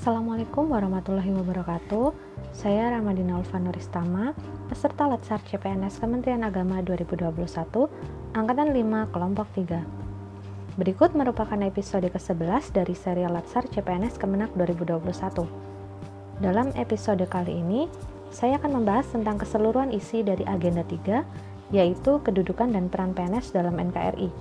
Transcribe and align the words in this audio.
Assalamualaikum 0.00 0.72
warahmatullahi 0.72 1.28
wabarakatuh. 1.28 2.16
Saya 2.56 2.88
Ramadina 2.88 3.36
Ulfanuristama, 3.36 4.32
peserta 4.72 5.04
Latsar 5.04 5.44
CPNS 5.44 6.00
Kementerian 6.00 6.40
Agama 6.40 6.80
2021, 6.80 7.28
Angkatan 8.32 8.72
5, 8.72 9.12
Kelompok 9.12 9.44
3. 9.52 10.80
Berikut 10.80 11.12
merupakan 11.12 11.60
episode 11.60 12.08
ke-11 12.08 12.72
dari 12.72 12.96
serial 12.96 13.36
Latsar 13.36 13.68
CPNS 13.68 14.16
Kemenak 14.16 14.56
2021. 14.56 15.44
Dalam 16.40 16.72
episode 16.80 17.28
kali 17.28 17.60
ini, 17.60 17.84
saya 18.32 18.56
akan 18.56 18.80
membahas 18.80 19.04
tentang 19.12 19.36
keseluruhan 19.36 19.92
isi 19.92 20.24
dari 20.24 20.48
Agenda 20.48 20.80
3, 20.80 21.76
yaitu 21.76 22.24
kedudukan 22.24 22.72
dan 22.72 22.88
peran 22.88 23.12
PNS 23.12 23.52
dalam 23.52 23.76
NKRI. 23.76 24.32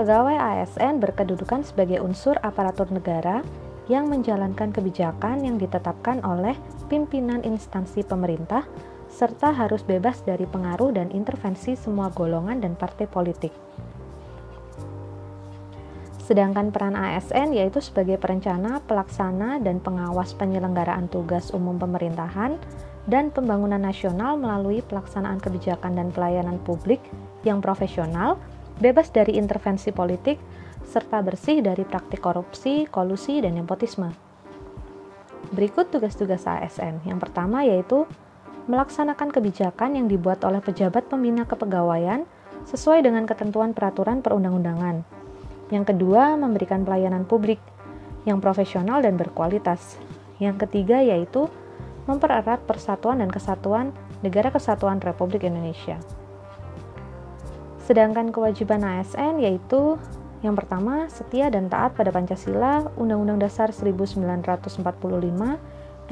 Pegawai 0.00 0.64
ASN 0.64 0.96
berkedudukan 0.96 1.60
sebagai 1.60 2.00
unsur 2.00 2.40
aparatur 2.40 2.88
negara 2.88 3.44
yang 3.88 4.12
menjalankan 4.12 4.70
kebijakan 4.70 5.42
yang 5.42 5.56
ditetapkan 5.56 6.20
oleh 6.22 6.54
pimpinan 6.92 7.40
instansi 7.42 8.04
pemerintah, 8.04 8.68
serta 9.08 9.50
harus 9.50 9.80
bebas 9.82 10.20
dari 10.22 10.44
pengaruh 10.44 10.92
dan 10.92 11.08
intervensi 11.10 11.74
semua 11.74 12.12
golongan 12.12 12.60
dan 12.60 12.76
partai 12.76 13.08
politik. 13.08 13.50
Sedangkan 16.28 16.68
peran 16.68 16.92
ASN 16.92 17.56
yaitu 17.56 17.80
sebagai 17.80 18.20
perencana, 18.20 18.84
pelaksana, 18.84 19.56
dan 19.64 19.80
pengawas 19.80 20.36
penyelenggaraan 20.36 21.08
tugas 21.08 21.48
umum 21.56 21.80
pemerintahan 21.80 22.60
dan 23.08 23.32
pembangunan 23.32 23.80
nasional 23.80 24.36
melalui 24.36 24.84
pelaksanaan 24.84 25.40
kebijakan 25.40 25.96
dan 25.96 26.12
pelayanan 26.12 26.60
publik 26.60 27.00
yang 27.48 27.64
profesional, 27.64 28.36
bebas 28.78 29.10
dari 29.10 29.34
intervensi 29.38 29.90
politik, 29.90 30.38
serta 30.86 31.20
bersih 31.20 31.60
dari 31.60 31.84
praktik 31.84 32.22
korupsi, 32.22 32.88
kolusi, 32.88 33.42
dan 33.44 33.58
nepotisme. 33.58 34.14
Berikut 35.52 35.92
tugas-tugas 35.92 36.48
ASN. 36.48 37.04
Yang 37.04 37.18
pertama 37.28 37.64
yaitu 37.66 38.08
melaksanakan 38.68 39.32
kebijakan 39.32 39.96
yang 39.96 40.06
dibuat 40.06 40.44
oleh 40.44 40.60
pejabat 40.60 41.08
pembina 41.08 41.48
kepegawaian 41.48 42.28
sesuai 42.68 43.00
dengan 43.04 43.24
ketentuan 43.24 43.72
peraturan 43.72 44.20
perundang-undangan. 44.20 45.04
Yang 45.72 45.84
kedua, 45.94 46.36
memberikan 46.36 46.84
pelayanan 46.84 47.24
publik 47.24 47.60
yang 48.28 48.44
profesional 48.44 49.00
dan 49.00 49.16
berkualitas. 49.16 49.96
Yang 50.36 50.68
ketiga 50.68 51.00
yaitu 51.00 51.48
mempererat 52.04 52.64
persatuan 52.64 53.20
dan 53.24 53.32
kesatuan 53.32 53.92
Negara 54.20 54.52
Kesatuan 54.52 55.00
Republik 55.00 55.44
Indonesia. 55.44 56.00
Sedangkan 57.88 58.28
kewajiban 58.28 58.84
ASN 58.84 59.40
yaitu 59.40 59.96
yang 60.44 60.54
pertama, 60.54 61.08
setia 61.08 61.48
dan 61.48 61.66
taat 61.66 61.96
pada 61.96 62.12
Pancasila, 62.14 62.92
Undang-Undang 62.94 63.42
Dasar 63.42 63.74
1945, 63.74 64.76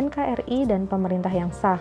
NKRI, 0.01 0.59
dan 0.67 0.89
pemerintah 0.91 1.31
yang 1.31 1.53
sah. 1.55 1.79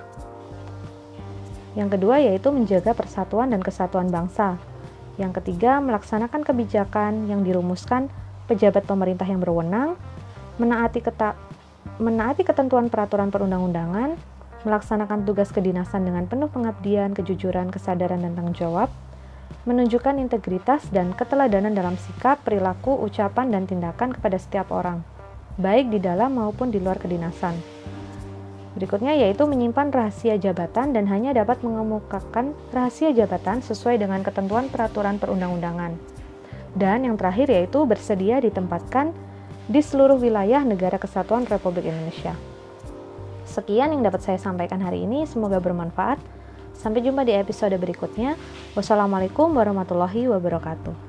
Yang 1.73 1.97
kedua 1.97 2.21
yaitu 2.21 2.53
menjaga 2.53 2.93
persatuan 2.93 3.49
dan 3.49 3.65
kesatuan 3.65 4.13
bangsa. 4.13 4.61
Yang 5.17 5.41
ketiga, 5.41 5.81
melaksanakan 5.81 6.43
kebijakan 6.45 7.25
yang 7.31 7.41
dirumuskan 7.41 8.11
pejabat 8.45 8.85
pemerintah 8.85 9.25
yang 9.25 9.41
berwenang, 9.41 9.97
menaati, 10.61 11.01
keta 11.01 11.33
menaati 11.97 12.45
ketentuan 12.45 12.93
peraturan 12.93 13.33
perundang-undangan, 13.33 14.19
melaksanakan 14.67 15.25
tugas 15.25 15.49
kedinasan 15.49 16.05
dengan 16.05 16.29
penuh 16.29 16.51
pengabdian, 16.51 17.17
kejujuran, 17.17 17.73
kesadaran, 17.73 18.21
dan 18.21 18.37
tanggung 18.37 18.57
jawab, 18.57 18.91
menunjukkan 19.65 20.21
integritas 20.21 20.85
dan 20.93 21.11
keteladanan 21.17 21.73
dalam 21.73 21.97
sikap, 21.97 22.41
perilaku, 22.45 22.93
ucapan, 23.01 23.49
dan 23.49 23.65
tindakan 23.65 24.13
kepada 24.13 24.37
setiap 24.37 24.69
orang, 24.69 25.01
baik 25.57 25.89
di 25.89 25.97
dalam 25.97 26.37
maupun 26.37 26.69
di 26.69 26.77
luar 26.77 27.01
kedinasan. 27.01 27.57
Berikutnya 28.75 29.15
yaitu 29.15 29.47
menyimpan 29.47 29.87
rahasia 29.87 30.35
jabatan 30.35 30.91
dan 30.91 31.07
hanya 31.07 31.31
dapat 31.31 31.63
mengemukakan 31.63 32.51
rahasia 32.75 33.15
jabatan 33.15 33.63
sesuai 33.63 34.03
dengan 34.03 34.19
ketentuan 34.19 34.67
peraturan 34.67 35.15
perundang-undangan. 35.15 35.95
Dan 36.75 37.07
yang 37.07 37.15
terakhir 37.15 37.47
yaitu 37.47 37.87
bersedia 37.87 38.43
ditempatkan 38.43 39.15
di 39.71 39.79
seluruh 39.79 40.19
wilayah 40.19 40.59
negara 40.61 40.99
kesatuan 40.99 41.47
Republik 41.47 41.87
Indonesia. 41.87 42.35
Sekian 43.47 43.95
yang 43.95 44.03
dapat 44.03 44.19
saya 44.27 44.35
sampaikan 44.35 44.83
hari 44.83 45.07
ini, 45.07 45.23
semoga 45.23 45.63
bermanfaat. 45.63 46.19
Sampai 46.75 47.01
jumpa 47.01 47.23
di 47.23 47.33
episode 47.33 47.73
berikutnya. 47.79 48.35
Wassalamualaikum 48.75 49.55
warahmatullahi 49.55 50.27
wabarakatuh. 50.29 51.04